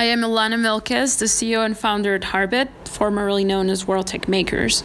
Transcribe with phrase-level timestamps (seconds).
[0.00, 4.28] I am Ilana Milkes, the CEO and founder at Harbit, formerly known as World Tech
[4.28, 4.82] Makers.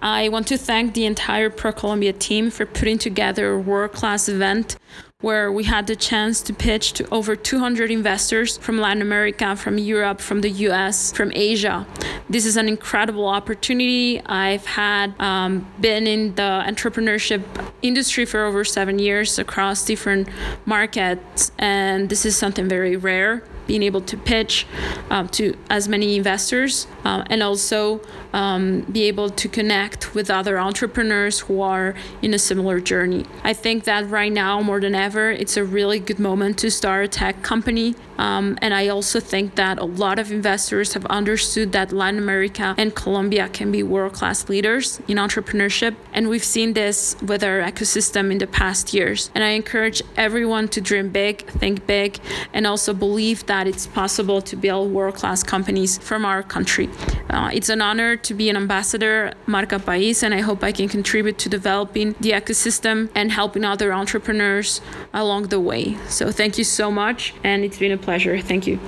[0.00, 4.76] I want to thank the entire ProColombia team for putting together a world class event
[5.24, 9.78] where we had the chance to pitch to over 200 investors from Latin America, from
[9.78, 11.86] Europe, from the US, from Asia.
[12.28, 14.20] This is an incredible opportunity.
[14.26, 17.42] I've had um, been in the entrepreneurship
[17.80, 20.28] industry for over seven years across different
[20.66, 24.66] markets, and this is something very rare being able to pitch
[25.10, 28.00] um, to as many investors uh, and also
[28.32, 33.24] um, be able to connect with other entrepreneurs who are in a similar journey.
[33.42, 37.04] I think that right now, more than ever, it's a really good moment to start
[37.04, 37.94] a tech company.
[38.18, 42.74] Um, and I also think that a lot of investors have understood that Latin America
[42.78, 45.94] and Colombia can be world class leaders in entrepreneurship.
[46.12, 49.30] And we've seen this with our ecosystem in the past years.
[49.34, 52.18] And I encourage everyone to dream big, think big,
[52.52, 56.88] and also believe that it's possible to build world class companies from our country.
[57.30, 60.88] Uh, it's an honor to be an ambassador, Marca País, and I hope I can
[60.88, 64.80] contribute to developing the ecosystem and helping other entrepreneurs
[65.12, 65.96] along the way.
[66.08, 68.40] So thank you so much, and it's been a pleasure.
[68.40, 68.78] Thank you.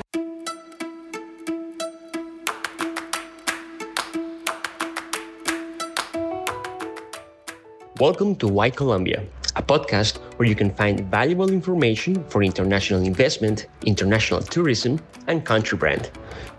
[7.99, 9.25] Welcome to Why Colombia,
[9.57, 15.79] a podcast where you can find valuable information for international investment, international tourism, and country
[15.79, 16.11] brand.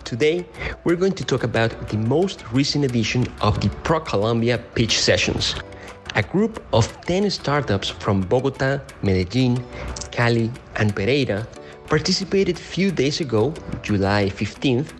[0.04, 0.48] Today,
[0.84, 5.54] we're going to talk about the most recent edition of the Pro Colombia Pitch Sessions,
[6.18, 9.64] a group of 10 startups from Bogota, Medellin,
[10.12, 11.48] Cali, and Pereira
[11.86, 14.94] participated a few days ago, July 15th,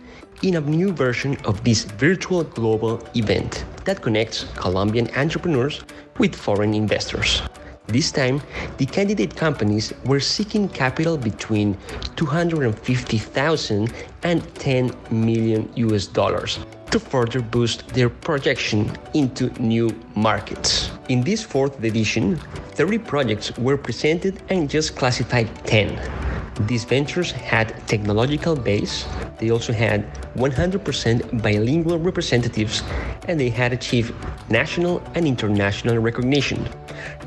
[0.44, 5.84] in a new version of this virtual global event that connects Colombian entrepreneurs
[6.20, 7.42] with foreign investors.
[7.88, 8.40] This time,
[8.78, 11.76] the candidate companies were seeking capital between
[12.16, 16.60] 250,000 and 10 million US dollars
[16.92, 20.92] to further boost their projection into new markets.
[21.10, 22.38] In this fourth edition,
[22.76, 26.00] 30 projects were presented and just classified 10.
[26.68, 29.06] These ventures had technological base,
[29.38, 32.82] they also had 100% bilingual representatives,
[33.28, 34.14] and they had achieved
[34.50, 36.68] national and international recognition.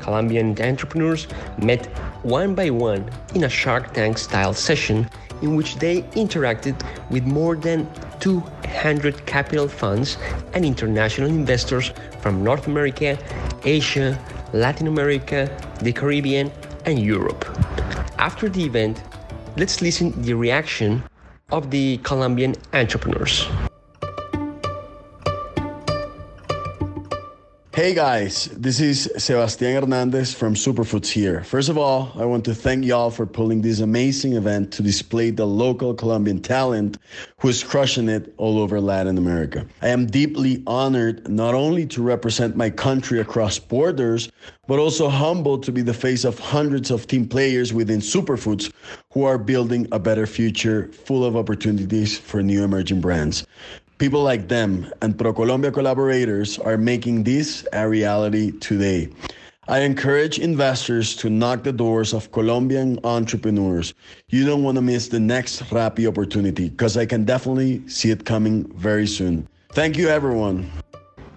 [0.01, 1.27] Colombian entrepreneurs
[1.57, 1.85] met
[2.23, 5.09] one by one in a Shark Tank style session
[5.41, 6.75] in which they interacted
[7.09, 7.89] with more than
[8.21, 10.17] 200 capital funds
[10.53, 13.17] and international investors from North America,
[13.65, 14.17] Asia,
[14.53, 15.49] Latin America,
[15.81, 16.51] the Caribbean,
[16.85, 17.43] and Europe.
[18.17, 19.01] After the event,
[19.57, 21.03] let's listen the reaction
[21.51, 23.47] of the Colombian entrepreneurs.
[27.73, 31.41] Hey guys, this is Sebastian Hernandez from Superfoods here.
[31.45, 35.29] First of all, I want to thank y'all for pulling this amazing event to display
[35.29, 36.97] the local Colombian talent
[37.37, 39.65] who is crushing it all over Latin America.
[39.81, 44.29] I am deeply honored not only to represent my country across borders,
[44.67, 48.69] but also humbled to be the face of hundreds of team players within Superfoods
[49.13, 53.47] who are building a better future full of opportunities for new emerging brands.
[54.01, 59.09] People like them and ProColombia collaborators are making this a reality today.
[59.67, 63.93] I encourage investors to knock the doors of Colombian entrepreneurs.
[64.29, 68.25] You don't want to miss the next Rappi opportunity because I can definitely see it
[68.25, 69.47] coming very soon.
[69.73, 70.71] Thank you, everyone.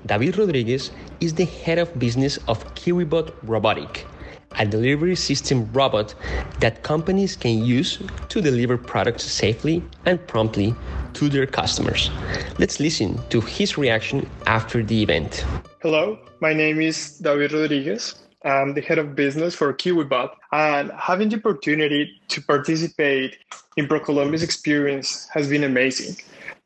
[0.07, 4.07] David Rodriguez is the head of business of KiwiBot Robotic,
[4.53, 6.15] a delivery system robot
[6.61, 7.99] that companies can use
[8.31, 10.75] to deliver products safely and promptly
[11.15, 12.11] to their customers.
[12.59, 15.45] Let's listen to his reaction after the event.
[15.81, 18.15] Hello, my name is David Rodriguez.
[18.45, 23.39] I'm the head of business for KiwiBot, and having the opportunity to participate
[23.77, 26.17] in ProColombia's experience has been amazing.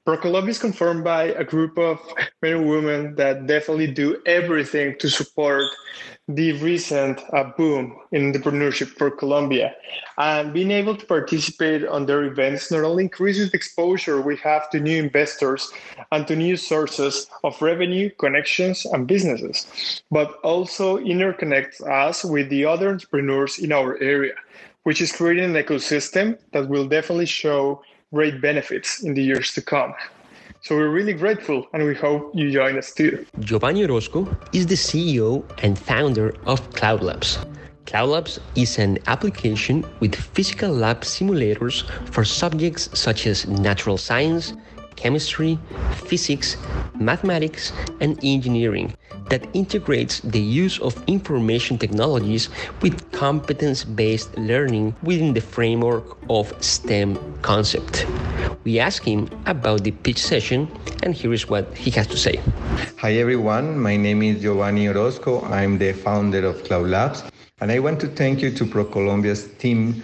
[0.08, 2.00] ProColombia is confirmed by a group of
[2.40, 5.64] men and women that definitely do everything to support
[6.28, 9.74] the recent uh, boom in entrepreneurship for Colombia.
[10.16, 14.70] And being able to participate on their events not only increases the exposure we have
[14.70, 15.70] to new investors
[16.10, 22.64] and to new sources of revenue, connections, and businesses, but also interconnects us with the
[22.64, 24.32] other entrepreneurs in our area,
[24.84, 27.82] which is creating an ecosystem that will definitely show
[28.12, 29.94] great benefits in the years to come.
[30.62, 33.26] So we're really grateful and we hope you join us too.
[33.40, 37.38] Giovanni Orozco is the CEO and founder of Cloud Labs.
[37.86, 44.54] Cloud Labs is an application with physical lab simulators for subjects such as natural science,
[44.98, 45.58] chemistry,
[46.10, 46.56] physics,
[46.98, 48.92] mathematics, and engineering
[49.30, 52.48] that integrates the use of information technologies
[52.82, 58.06] with competence based learning within the framework of STEM concept.
[58.64, 60.68] We asked him about the pitch session,
[61.02, 62.40] and here is what he has to say.
[62.98, 65.44] Hi everyone, my name is Giovanni Orozco.
[65.44, 67.22] I'm the founder of Cloud Labs.
[67.60, 69.94] And I want to thank you to ProColombia's team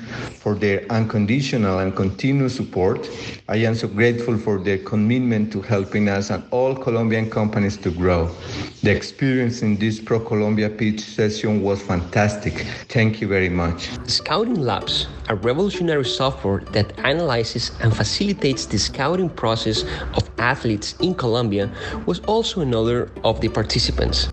[0.40, 3.08] for their unconditional and continuous support.
[3.48, 7.92] I am so grateful for their commitment to helping us and all Colombian companies to
[7.92, 8.34] grow.
[8.82, 12.66] The experience in this ProColombia pitch session was fantastic.
[12.88, 13.88] Thank you very much.
[14.08, 19.84] Scouting Labs, a revolutionary software that analyzes and facilitates the scouting process
[20.16, 21.72] of athletes in Colombia,
[22.04, 24.28] was also another of the participants.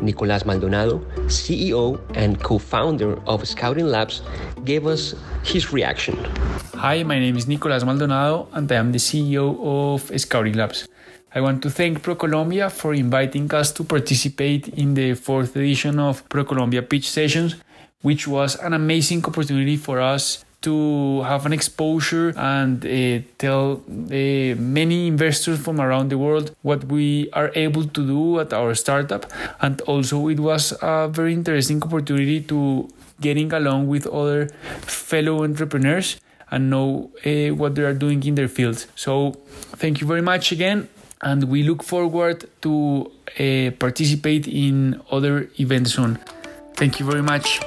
[0.00, 4.22] Nicolas Maldonado, CEO and co founder of Scouting Labs,
[4.64, 6.16] gave us his reaction.
[6.74, 10.88] Hi, my name is Nicolas Maldonado, and I am the CEO of Scouting Labs.
[11.34, 16.26] I want to thank ProColombia for inviting us to participate in the fourth edition of
[16.30, 17.56] ProColombia Pitch Sessions,
[18.00, 24.54] which was an amazing opportunity for us to have an exposure and uh, tell uh,
[24.58, 29.30] many investors from around the world what we are able to do at our startup.
[29.60, 32.88] And also, it was a very interesting opportunity to
[33.20, 34.48] getting along with other
[34.82, 36.20] fellow entrepreneurs
[36.50, 38.86] and know uh, what they are doing in their fields.
[38.96, 39.32] So,
[39.76, 40.88] thank you very much again.
[41.22, 43.10] And we look forward to
[43.78, 46.18] participate in other events soon.
[46.74, 47.60] Thank you very much.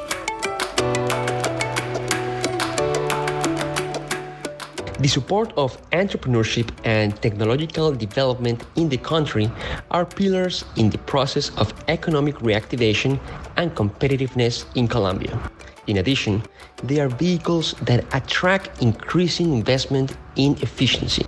[5.00, 9.50] The support of entrepreneurship and technological development in the country
[9.92, 13.18] are pillars in the process of economic reactivation
[13.56, 15.40] and competitiveness in Colombia.
[15.88, 16.44] In addition,
[16.84, 21.26] they are vehicles that attract increasing investment in efficiency.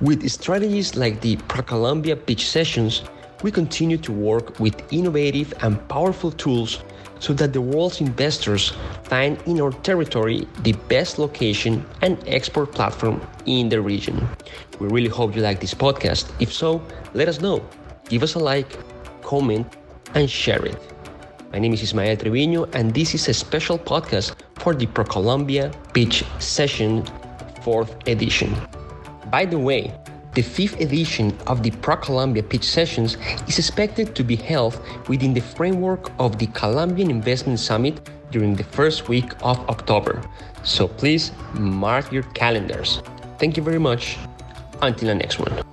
[0.00, 3.02] With strategies like the ProColombia pitch sessions,
[3.42, 6.84] we continue to work with innovative and powerful tools
[7.24, 8.74] so that the world's investors
[9.04, 14.28] find in our territory the best location and export platform in the region.
[14.78, 16.28] We really hope you like this podcast.
[16.38, 16.84] If so,
[17.14, 17.64] let us know.
[18.10, 18.76] Give us a like,
[19.22, 19.64] comment,
[20.14, 20.76] and share it.
[21.50, 26.24] My name is Ismael Trevino, and this is a special podcast for the ProColombia Pitch
[26.40, 27.02] Session
[27.64, 28.54] 4th edition.
[29.30, 29.96] By the way,
[30.34, 33.16] the fifth edition of the Pro Colombia Pitch Sessions
[33.48, 38.64] is expected to be held within the framework of the Colombian Investment Summit during the
[38.64, 40.22] first week of October.
[40.64, 43.00] So please mark your calendars.
[43.38, 44.18] Thank you very much.
[44.82, 45.63] Until the next one.